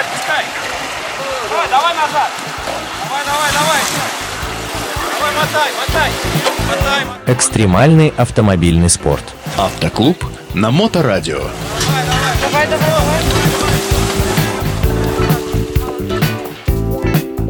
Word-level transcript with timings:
Давай, 0.00 0.12
отпускай. 0.12 0.44
Давай, 1.50 1.68
давай 1.68 1.94
назад. 1.94 2.30
Давай, 3.04 3.24
давай, 3.26 3.52
давай. 3.52 3.80
Давай, 5.12 5.32
мотай, 5.34 5.70
мотай. 5.78 6.10
Мотай, 6.68 7.04
мотай. 7.04 7.34
Экстремальный 7.34 8.14
автомобильный 8.16 8.88
спорт. 8.88 9.24
Автоклуб 9.58 10.24
на 10.54 10.70
Моторадио. 10.70 11.40
Давай, 12.40 12.66
давай, 12.66 12.66
давай. 12.66 13.20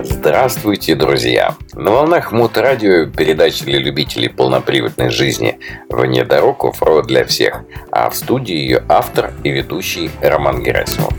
Здравствуйте, 0.03 0.97
друзья! 0.97 1.55
На 1.75 1.93
волнах 1.93 2.33
Моторадио 2.33 3.07
передача 3.07 3.65
для 3.65 3.79
любителей 3.79 4.29
полноприводной 4.29 5.11
жизни 5.11 5.61
«Вне 5.89 6.25
дорог 6.25 6.65
оффроуд 6.65 7.07
для 7.07 7.25
всех», 7.25 7.63
а 7.93 8.11
в 8.11 8.17
студии 8.17 8.57
ее 8.57 8.83
автор 8.89 9.33
и 9.45 9.51
ведущий 9.51 10.11
Роман 10.21 10.63
Герасимов. 10.63 11.15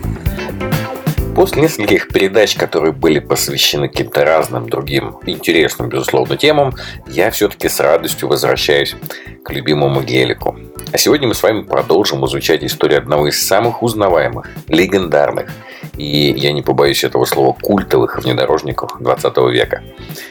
После 1.35 1.61
нескольких 1.61 2.09
передач, 2.09 2.55
которые 2.55 2.91
были 2.91 3.19
посвящены 3.19 3.87
каким-то 3.87 4.25
разным 4.25 4.69
другим 4.69 5.17
интересным, 5.25 5.89
безусловно, 5.89 6.37
темам, 6.37 6.73
я 7.07 7.31
все-таки 7.31 7.69
с 7.69 7.79
радостью 7.79 8.27
возвращаюсь 8.27 8.95
к 9.43 9.51
любимому 9.51 10.01
гелику. 10.01 10.57
А 10.91 10.97
сегодня 10.97 11.27
мы 11.27 11.33
с 11.33 11.41
вами 11.41 11.61
продолжим 11.61 12.25
изучать 12.25 12.63
историю 12.63 12.99
одного 12.99 13.27
из 13.27 13.41
самых 13.41 13.81
узнаваемых, 13.81 14.47
легендарных 14.67 15.49
и, 15.97 16.33
я 16.35 16.51
не 16.51 16.61
побоюсь 16.61 17.03
этого 17.03 17.25
слова, 17.25 17.55
культовых 17.59 18.17
внедорожников 18.17 18.97
20 18.99 19.37
века. 19.51 19.83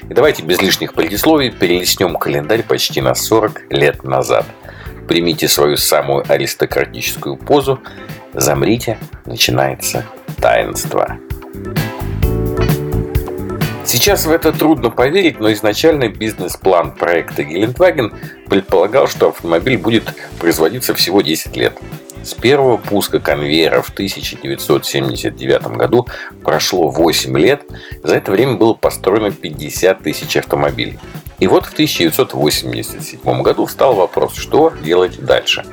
И 0.08 0.14
давайте 0.14 0.42
без 0.42 0.60
лишних 0.60 0.94
предисловий 0.94 1.50
перелистнем 1.50 2.16
календарь 2.16 2.62
почти 2.62 3.00
на 3.00 3.14
40 3.14 3.70
лет 3.70 4.04
назад. 4.04 4.46
Примите 5.08 5.48
свою 5.48 5.76
самую 5.76 6.24
аристократическую 6.28 7.36
позу, 7.36 7.80
замрите, 8.32 8.98
начинается 9.26 10.04
таинство. 10.40 11.18
Сейчас 13.84 14.24
в 14.24 14.30
это 14.30 14.52
трудно 14.52 14.90
поверить, 14.90 15.40
но 15.40 15.52
изначальный 15.52 16.08
бизнес-план 16.08 16.92
проекта 16.92 17.42
Гелендваген 17.42 18.12
предполагал, 18.48 19.08
что 19.08 19.30
автомобиль 19.30 19.78
будет 19.78 20.04
производиться 20.38 20.94
всего 20.94 21.22
10 21.22 21.56
лет. 21.56 21.76
С 22.22 22.34
первого 22.34 22.76
пуска 22.76 23.18
конвейера 23.18 23.82
в 23.82 23.88
1979 23.90 25.62
году 25.76 26.06
прошло 26.44 26.88
8 26.88 27.36
лет. 27.38 27.62
За 28.04 28.14
это 28.14 28.30
время 28.30 28.54
было 28.54 28.74
построено 28.74 29.32
50 29.32 30.02
тысяч 30.02 30.36
автомобилей. 30.36 30.98
И 31.40 31.46
вот 31.46 31.64
в 31.64 31.72
1987 31.72 33.42
году 33.42 33.66
встал 33.66 33.94
вопрос, 33.94 34.36
что 34.36 34.72
делать 34.84 35.18
дальше. 35.18 35.64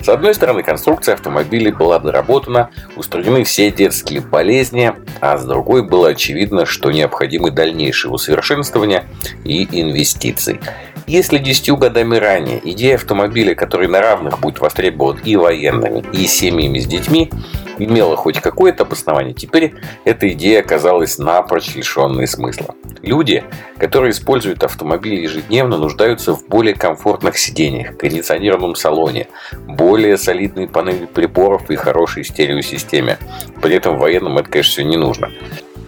С 0.00 0.08
одной 0.08 0.34
стороны, 0.34 0.62
конструкция 0.62 1.14
автомобилей 1.14 1.72
была 1.72 1.98
доработана, 1.98 2.70
устранены 2.96 3.44
все 3.44 3.70
детские 3.70 4.20
болезни, 4.20 4.92
а 5.20 5.36
с 5.36 5.44
другой 5.44 5.82
было 5.82 6.10
очевидно, 6.10 6.66
что 6.66 6.92
необходимы 6.92 7.50
дальнейшие 7.50 8.12
усовершенствования 8.12 9.04
и 9.44 9.68
инвестиции. 9.80 10.60
Если 11.08 11.38
десятью 11.38 11.76
годами 11.78 12.16
ранее 12.16 12.60
идея 12.72 12.96
автомобиля, 12.96 13.54
который 13.54 13.88
на 13.88 14.00
равных 14.00 14.40
будет 14.40 14.60
востребован 14.60 15.18
и 15.24 15.36
военными, 15.36 16.04
и 16.12 16.26
семьями 16.26 16.78
с 16.78 16.86
детьми, 16.86 17.30
имела 17.78 18.16
хоть 18.16 18.40
какое-то 18.40 18.84
обоснование, 18.84 19.34
теперь 19.34 19.74
эта 20.04 20.30
идея 20.32 20.60
оказалась 20.60 21.18
напрочь 21.18 21.74
лишенной 21.74 22.26
смысла. 22.26 22.74
Люди, 23.02 23.44
которые 23.78 24.10
используют 24.10 24.64
автомобили 24.64 25.22
ежедневно, 25.22 25.78
нуждаются 25.78 26.34
в 26.34 26.46
более 26.46 26.74
комфортных 26.74 27.38
сидениях, 27.38 27.96
кондиционированном 27.96 28.74
салоне, 28.74 29.28
более 29.66 30.16
солидной 30.16 30.68
панели 30.68 31.06
приборов 31.06 31.70
и 31.70 31.76
хорошей 31.76 32.24
стереосистеме. 32.24 33.18
При 33.62 33.74
этом 33.76 33.98
военным 33.98 34.38
это, 34.38 34.50
конечно, 34.50 34.72
все 34.72 34.84
не 34.84 34.96
нужно. 34.96 35.30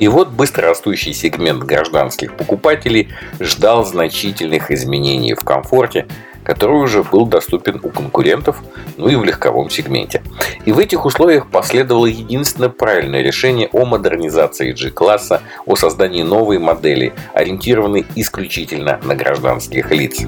И 0.01 0.09
вот 0.09 0.31
быстрорастущий 0.31 1.13
сегмент 1.13 1.63
гражданских 1.63 2.35
покупателей 2.35 3.11
ждал 3.39 3.85
значительных 3.85 4.71
изменений 4.71 5.35
в 5.35 5.45
комфорте, 5.45 6.07
который 6.51 6.83
уже 6.83 7.05
был 7.05 7.27
доступен 7.27 7.79
у 7.81 7.91
конкурентов, 7.91 8.61
ну 8.97 9.09
и 9.09 9.15
в 9.15 9.23
легковом 9.23 9.71
сегменте. 9.71 10.21
И 10.65 10.73
в 10.73 10.81
этих 10.81 11.05
условиях 11.05 11.49
последовало 11.49 12.07
единственное 12.07 12.71
правильное 12.71 13.23
решение 13.23 13.69
о 13.73 13.85
модернизации 13.85 14.73
G-класса, 14.73 15.43
о 15.65 15.77
создании 15.77 16.25
новой 16.25 16.59
модели, 16.59 17.13
ориентированной 17.35 18.05
исключительно 18.17 18.99
на 19.05 19.15
гражданских 19.15 19.93
лиц. 19.93 20.23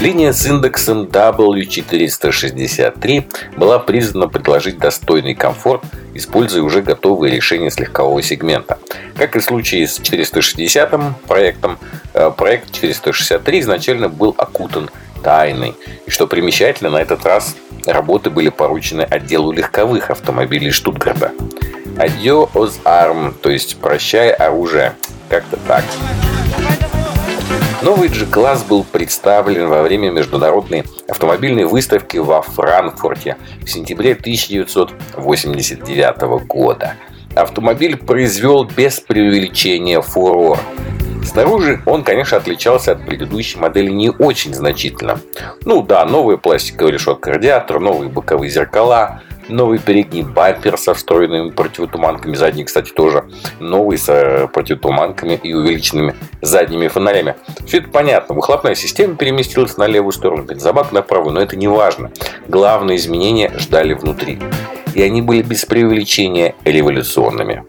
Линия 0.00 0.32
с 0.32 0.46
индексом 0.46 1.06
W463 1.06 3.24
была 3.56 3.80
призвана 3.80 4.28
предложить 4.28 4.78
достойный 4.78 5.34
комфорт, 5.34 5.82
используя 6.14 6.62
уже 6.62 6.82
готовые 6.82 7.34
решения 7.34 7.72
с 7.72 7.80
легкового 7.80 8.22
сегмента. 8.22 8.78
Как 9.16 9.34
и 9.34 9.40
в 9.40 9.44
случае 9.44 9.88
с 9.88 9.98
460 9.98 11.16
проектом, 11.26 11.78
э, 12.14 12.30
проект 12.30 12.70
463 12.70 13.58
изначально 13.60 14.08
был 14.08 14.36
окутан 14.38 14.88
тайной. 15.22 15.74
И 16.06 16.10
что 16.10 16.26
примечательно, 16.26 16.90
на 16.90 16.98
этот 16.98 17.24
раз 17.24 17.56
работы 17.86 18.30
были 18.30 18.48
поручены 18.48 19.02
отделу 19.02 19.52
легковых 19.52 20.10
автомобилей 20.10 20.70
Штутгарта. 20.70 21.32
Адьо 21.98 22.48
оз 22.54 22.80
арм, 22.84 23.34
то 23.42 23.50
есть 23.50 23.76
прощай 23.78 24.30
оружие. 24.30 24.94
Как-то 25.28 25.58
так. 25.66 25.84
Новый 27.82 28.08
G-класс 28.08 28.62
был 28.64 28.84
представлен 28.84 29.68
во 29.68 29.82
время 29.82 30.10
международной 30.10 30.84
автомобильной 31.08 31.64
выставки 31.64 32.16
во 32.16 32.42
Франкфурте 32.42 33.36
в 33.62 33.70
сентябре 33.70 34.14
1989 34.14 36.46
года. 36.46 36.94
Автомобиль 37.36 37.96
произвел 37.96 38.64
без 38.64 38.98
преувеличения 38.98 40.00
фурор. 40.00 40.58
Снаружи 41.28 41.82
он, 41.84 42.04
конечно, 42.04 42.38
отличался 42.38 42.92
от 42.92 43.04
предыдущей 43.04 43.58
модели 43.58 43.90
не 43.90 44.10
очень 44.10 44.54
значительно. 44.54 45.20
Ну 45.66 45.82
да, 45.82 46.06
новая 46.06 46.38
пластиковая 46.38 46.92
решетка 46.92 47.32
радиатора, 47.32 47.80
новые 47.80 48.10
боковые 48.10 48.50
зеркала, 48.50 49.20
Новый 49.48 49.78
передний 49.78 50.22
бампер 50.22 50.76
со 50.76 50.92
встроенными 50.92 51.50
противотуманками, 51.50 52.34
задний, 52.34 52.64
кстати, 52.64 52.92
тоже 52.92 53.24
новый 53.60 53.96
с 53.96 54.06
э, 54.10 54.46
противотуманками 54.46 55.40
и 55.42 55.54
увеличенными 55.54 56.14
задними 56.42 56.88
фонарями. 56.88 57.34
Все 57.66 57.78
это 57.78 57.88
понятно. 57.88 58.34
Выхлопная 58.34 58.74
система 58.74 59.16
переместилась 59.16 59.78
на 59.78 59.86
левую 59.86 60.12
сторону, 60.12 60.44
бензобак 60.44 60.92
на 60.92 61.00
правую, 61.00 61.32
но 61.32 61.40
это 61.40 61.56
не 61.56 61.66
важно. 61.66 62.10
Главные 62.46 62.98
изменения 62.98 63.50
ждали 63.56 63.94
внутри. 63.94 64.38
И 64.94 65.00
они 65.00 65.22
были 65.22 65.40
без 65.40 65.64
преувеличения 65.64 66.54
революционными. 66.64 67.64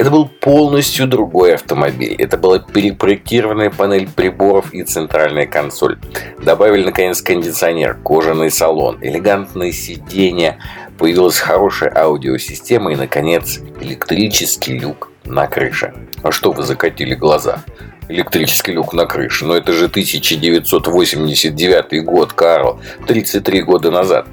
Это 0.00 0.10
был 0.10 0.28
полностью 0.28 1.06
другой 1.06 1.54
автомобиль. 1.56 2.14
Это 2.14 2.38
была 2.38 2.58
перепроектированная 2.58 3.68
панель 3.68 4.08
приборов 4.08 4.72
и 4.72 4.82
центральная 4.82 5.46
консоль. 5.46 5.98
Добавили, 6.42 6.84
наконец, 6.84 7.20
кондиционер, 7.20 7.98
кожаный 8.02 8.50
салон, 8.50 8.96
элегантные 9.02 9.72
сиденья, 9.72 10.56
появилась 10.96 11.38
хорошая 11.38 11.92
аудиосистема 11.94 12.94
и, 12.94 12.96
наконец, 12.96 13.60
электрический 13.82 14.78
люк 14.78 15.10
на 15.26 15.46
крыше. 15.46 15.92
А 16.22 16.32
что 16.32 16.52
вы 16.52 16.62
закатили 16.62 17.14
глаза? 17.14 17.62
Электрический 18.08 18.72
люк 18.72 18.94
на 18.94 19.04
крыше. 19.04 19.44
Но 19.44 19.54
это 19.54 19.74
же 19.74 19.84
1989 19.84 22.06
год, 22.06 22.32
Карл. 22.32 22.80
33 23.06 23.62
года 23.64 23.90
назад. 23.90 24.26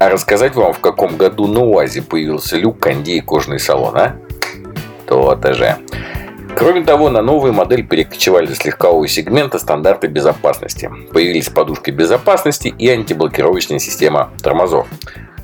А 0.00 0.08
рассказать 0.08 0.56
вам, 0.56 0.72
в 0.72 0.80
каком 0.80 1.16
году 1.16 1.46
на 1.46 1.60
УАЗе 1.60 2.02
появился 2.02 2.56
люк, 2.56 2.80
кондей 2.80 3.18
и 3.18 3.20
кожный 3.20 3.60
салон, 3.60 3.96
а? 3.96 4.16
То-то. 5.06 5.78
Кроме 6.54 6.84
того, 6.84 7.10
на 7.10 7.22
новую 7.22 7.52
модель 7.52 7.86
перекочевали 7.86 8.52
с 8.52 8.64
легкового 8.64 9.08
сегмента 9.08 9.58
стандарты 9.58 10.06
безопасности. 10.06 10.90
Появились 11.12 11.48
подушки 11.48 11.90
безопасности 11.90 12.74
и 12.78 12.88
антиблокировочная 12.88 13.78
система 13.78 14.30
тормозов. 14.42 14.86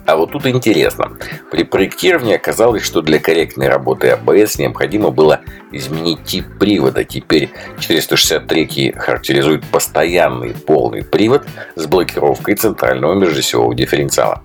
А 0.09 0.17
вот 0.17 0.33
тут 0.33 0.47
интересно. 0.47 1.19
При 1.51 1.65
проектировании 1.65 2.34
оказалось, 2.34 2.83
что 2.83 3.03
для 3.03 3.19
корректной 3.19 3.69
работы 3.69 4.09
АБС 4.09 4.59
необходимо 4.59 5.10
было 5.10 5.41
изменить 5.71 6.25
тип 6.25 6.47
привода. 6.59 7.04
Теперь 7.04 7.51
463 7.78 8.95
характеризует 8.97 9.66
постоянный 9.66 10.54
полный 10.54 11.04
привод 11.04 11.45
с 11.75 11.87
блокировкой 11.87 12.54
центрального 12.54 13.15
межосевого 13.15 13.75
дифференциала. 13.75 14.43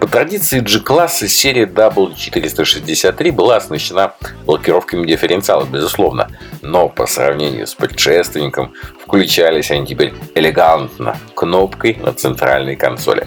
По 0.00 0.06
традиции 0.06 0.60
G-класса 0.60 1.26
серия 1.26 1.64
W463 1.66 3.32
была 3.32 3.56
оснащена 3.56 4.14
блокировками 4.46 5.06
дифференциала, 5.06 5.64
безусловно, 5.64 6.28
но 6.62 6.88
по 6.88 7.06
сравнению 7.06 7.66
с 7.66 7.74
предшественником 7.74 8.74
включались 9.04 9.70
они 9.72 9.86
теперь 9.86 10.14
элегантно 10.36 11.16
кнопкой 11.34 11.96
на 11.96 12.12
центральной 12.12 12.76
консоли. 12.76 13.26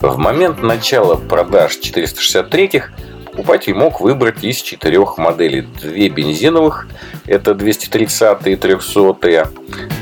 В 0.00 0.16
момент 0.16 0.62
начала 0.62 1.16
продаж 1.16 1.78
463-х 1.78 2.90
покупатель 3.34 3.74
мог 3.74 4.00
выбрать 4.00 4.44
из 4.44 4.62
четырех 4.62 5.18
моделей. 5.18 5.62
Две 5.62 6.08
бензиновых, 6.08 6.86
это 7.26 7.54
230 7.54 8.46
и 8.46 8.56
300 8.56 9.50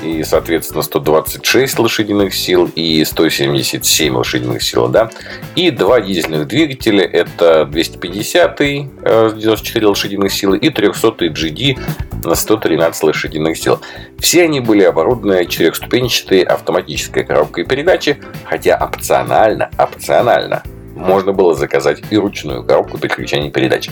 и, 0.03 0.23
соответственно, 0.23 0.83
126 0.83 1.79
лошадиных 1.79 2.35
сил 2.35 2.71
и 2.75 3.03
177 3.03 4.15
лошадиных 4.15 4.63
сил, 4.63 4.89
да. 4.89 5.11
И 5.57 5.71
два 5.71 6.03
дизельных 6.03 6.47
двигателя, 6.47 7.05
это 7.05 7.65
250 7.65 8.59
94 8.59 9.87
лошадиных 9.87 10.31
силы 10.31 10.59
и 10.59 10.69
300 10.69 11.09
GD 11.29 11.81
на 12.25 12.35
113 12.35 13.03
лошадиных 13.03 13.57
сил. 13.57 13.81
Все 14.19 14.43
они 14.43 14.61
были 14.61 14.83
оборудованы 14.83 15.47
четырехступенчатой 15.47 16.43
автоматической 16.43 17.25
коробкой 17.25 17.65
передачи, 17.65 18.21
хотя 18.45 18.77
опционально, 18.77 19.71
опционально 19.79 20.63
можно 20.95 21.33
было 21.33 21.55
заказать 21.55 22.03
и 22.11 22.17
ручную 22.17 22.65
коробку 22.65 22.99
переключения 22.99 23.51
передач. 23.51 23.91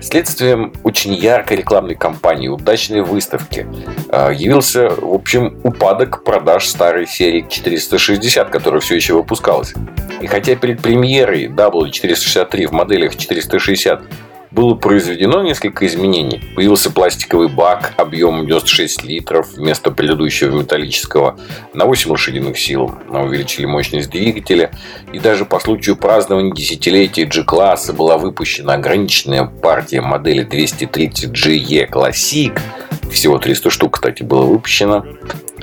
Следствием 0.00 0.72
очень 0.82 1.14
яркой 1.14 1.58
рекламной 1.58 1.94
кампании, 1.94 2.48
удачной 2.48 3.02
выставки 3.02 3.66
э, 4.08 4.30
явился, 4.34 4.90
в 4.90 5.14
общем, 5.14 5.58
упадок 5.62 6.24
продаж 6.24 6.66
старой 6.66 7.06
серии 7.06 7.46
460, 7.48 8.48
которая 8.50 8.80
все 8.80 8.94
еще 8.94 9.14
выпускалась. 9.14 9.74
И 10.20 10.26
хотя 10.26 10.56
перед 10.56 10.80
премьерой 10.80 11.46
W463 11.46 12.66
в 12.66 12.72
моделях 12.72 13.16
460 13.16 14.02
было 14.50 14.74
произведено 14.74 15.42
несколько 15.42 15.86
изменений. 15.86 16.42
Появился 16.56 16.90
пластиковый 16.90 17.48
бак 17.48 17.94
объемом 17.96 18.46
96 18.46 19.04
литров 19.04 19.52
вместо 19.54 19.90
предыдущего 19.90 20.56
металлического 20.56 21.38
на 21.72 21.84
8 21.84 22.10
лошадиных 22.10 22.58
сил. 22.58 22.94
Увеличили 23.08 23.66
мощность 23.66 24.10
двигателя. 24.10 24.72
И 25.12 25.18
даже 25.18 25.44
по 25.44 25.60
случаю 25.60 25.96
празднования 25.96 26.52
десятилетия 26.52 27.24
G-класса 27.24 27.92
была 27.92 28.18
выпущена 28.18 28.74
ограниченная 28.74 29.44
партия 29.44 30.00
модели 30.00 30.46
230GE 30.46 31.88
Classic. 31.90 32.58
Всего 33.10 33.38
300 33.38 33.70
штук, 33.70 33.94
кстати, 33.94 34.22
было 34.22 34.44
выпущено. 34.44 35.04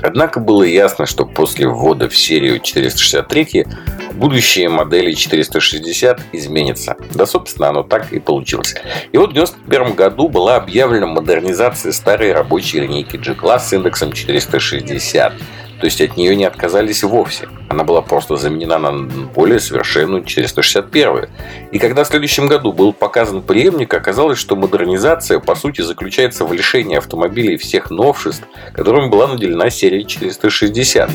Однако 0.02 0.40
было 0.40 0.62
ясно, 0.62 1.06
что 1.06 1.24
после 1.24 1.66
ввода 1.66 2.08
в 2.08 2.16
серию 2.16 2.60
463 2.60 3.66
будущее 4.12 4.68
модели 4.68 5.12
460 5.12 6.20
изменится. 6.32 6.96
Да, 7.14 7.26
собственно, 7.26 7.68
оно 7.68 7.82
так 7.82 8.12
и 8.12 8.20
получилось. 8.20 8.74
И 9.12 9.18
вот 9.18 9.30
в 9.30 9.32
1991 9.32 9.94
году 9.94 10.28
была 10.28 10.56
объявлена 10.56 11.06
модернизация 11.06 11.92
старой 11.92 12.32
рабочей 12.32 12.80
линейки 12.80 13.16
G-Class 13.16 13.60
с 13.60 13.72
индексом 13.72 14.12
460. 14.12 15.32
То 15.80 15.84
есть 15.84 16.00
от 16.00 16.16
нее 16.16 16.34
не 16.34 16.44
отказались 16.44 17.02
вовсе. 17.04 17.48
Она 17.68 17.84
была 17.84 18.02
просто 18.02 18.36
заменена 18.36 18.78
на 18.78 19.08
более 19.34 19.60
совершенную 19.60 20.24
461. 20.24 21.26
И 21.70 21.78
когда 21.78 22.04
в 22.04 22.08
следующем 22.08 22.48
году 22.48 22.72
был 22.72 22.92
показан 22.92 23.42
преемник, 23.42 23.94
оказалось, 23.94 24.38
что 24.38 24.56
модернизация 24.56 25.38
по 25.38 25.54
сути 25.54 25.82
заключается 25.82 26.44
в 26.44 26.52
лишении 26.52 26.96
автомобилей 26.96 27.56
всех 27.56 27.90
новшеств, 27.90 28.44
которыми 28.74 29.08
была 29.08 29.28
наделена 29.28 29.70
серия 29.70 30.04
460 30.04 31.10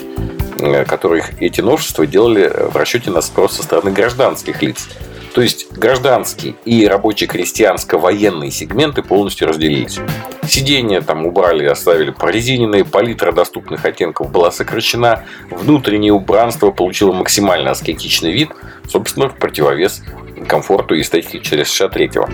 э, 0.62 0.86
которых 0.86 1.42
эти 1.42 1.60
новшества 1.60 2.08
делали 2.08 2.50
в 2.72 2.78
расчете 2.78 3.12
на 3.12 3.22
спрос 3.22 3.58
со 3.58 3.64
стороны 3.64 3.92
гражданских 3.92 4.62
лиц. 4.62 4.88
То 5.34 5.42
есть 5.42 5.72
гражданский 5.72 6.56
и 6.64 6.88
рабоче-крестьянско-военные 6.88 8.52
сегменты 8.52 9.02
полностью 9.02 9.48
разделились. 9.48 10.00
Сиденья 10.48 11.02
там 11.02 11.26
убрали, 11.26 11.66
оставили 11.66 12.12
прорезиненные, 12.12 12.86
палитра 12.86 13.32
доступных 13.32 13.84
оттенков 13.84 14.30
была 14.32 14.52
сокращена, 14.52 15.24
внутреннее 15.50 16.14
убранство 16.14 16.70
получило 16.70 17.14
максимально 17.14 17.72
аскетичный 17.72 18.32
вид, 18.32 18.50
собственно, 18.88 19.28
в 19.28 19.36
противовес 19.36 20.04
комфорту 20.46 20.96
и 20.96 21.02
эстетике 21.02 21.40
через 21.40 21.68
63-го. 21.68 22.28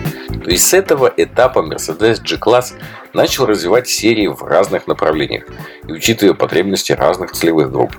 То 0.44 0.50
есть 0.50 0.66
с 0.66 0.74
этого 0.74 1.12
этапа 1.16 1.60
Mercedes 1.60 2.20
G-Class 2.22 2.74
начал 3.12 3.46
развивать 3.46 3.88
серии 3.88 4.26
в 4.26 4.42
разных 4.42 4.86
направлениях 4.86 5.44
и 5.86 5.92
учитывая 5.92 6.34
потребности 6.34 6.92
разных 6.92 7.32
целевых 7.32 7.70
групп. 7.70 7.96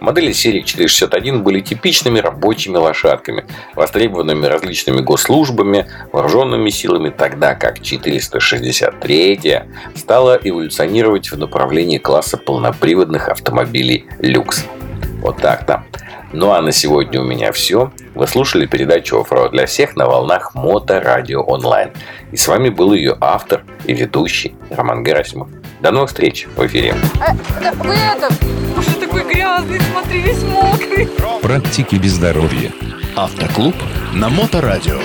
Модели 0.00 0.32
серии 0.32 0.60
461 0.60 1.42
были 1.42 1.60
типичными 1.60 2.18
рабочими 2.18 2.76
лошадками, 2.76 3.44
востребованными 3.74 4.46
различными 4.46 5.00
госслужбами, 5.00 5.86
вооруженными 6.12 6.70
силами, 6.70 7.10
тогда 7.10 7.54
как 7.54 7.82
463 7.82 9.62
стала 9.94 10.38
эволюционировать 10.42 11.30
в 11.30 11.38
направлении 11.38 11.98
класса 11.98 12.36
полноприводных 12.36 13.28
автомобилей 13.28 14.06
люкс. 14.20 14.64
Вот 15.20 15.38
так-то. 15.38 15.84
Ну 16.32 16.50
а 16.50 16.60
на 16.60 16.72
сегодня 16.72 17.20
у 17.20 17.24
меня 17.24 17.52
все. 17.52 17.92
Вы 18.14 18.26
слушали 18.26 18.66
передачу 18.66 19.20
«Оффроуд 19.20 19.52
для 19.52 19.66
всех» 19.66 19.96
на 19.96 20.06
волнах 20.06 20.54
Моторадио 20.54 21.42
онлайн. 21.42 21.90
И 22.32 22.36
с 22.36 22.48
вами 22.48 22.68
был 22.68 22.92
ее 22.92 23.16
автор 23.20 23.64
и 23.84 23.94
ведущий 23.94 24.54
Роман 24.70 25.04
Герасимов. 25.04 25.48
До 25.80 25.90
новых 25.92 26.08
встреч 26.08 26.46
в 26.56 26.66
эфире. 26.66 26.94
А, 27.20 27.34
да, 27.60 27.72
вы 27.72 27.94
это, 27.94 28.28
уже 28.76 28.90
такой 28.96 29.24
грязный, 29.24 29.80
смотри, 29.92 30.20
весь 30.20 30.42
мокрый. 30.42 31.08
Практики 31.42 31.96
без 31.96 32.12
здоровья. 32.12 32.72
Автоклуб 33.14 33.74
на 34.12 34.28
Моторадио. 34.28 34.98